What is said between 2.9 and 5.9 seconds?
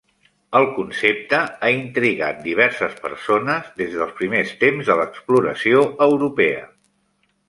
persones des dels primers temps de l'exploració